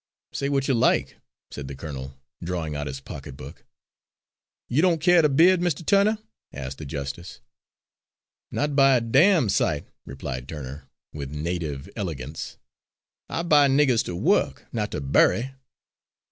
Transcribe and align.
"Say 0.31 0.49
what 0.49 0.67
you 0.67 0.73
like," 0.73 1.17
said 1.51 1.67
the 1.67 1.75
colonel, 1.75 2.15
drawing 2.43 2.75
out 2.75 2.87
his 2.87 2.99
pocketbook. 2.99 3.63
"You 4.67 4.81
don't 4.81 4.99
care 4.99 5.21
to 5.21 5.29
bid, 5.29 5.61
Mr. 5.61 5.85
Turner?" 5.85 6.17
asked 6.51 6.79
the 6.79 6.87
justice. 6.87 7.39
"Not 8.49 8.75
by 8.75 8.95
a 8.97 9.01
damn 9.01 9.47
sight," 9.47 9.85
replied 10.07 10.47
Turner, 10.49 10.89
with 11.13 11.29
native 11.29 11.87
elegance. 11.95 12.57
"I 13.29 13.43
buy 13.43 13.67
niggers 13.67 14.03
to 14.05 14.15
work, 14.15 14.65
not 14.73 14.89
to 14.93 15.01
bury." 15.01 15.51